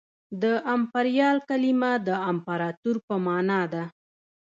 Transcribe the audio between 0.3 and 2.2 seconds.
د امپریال کلمه د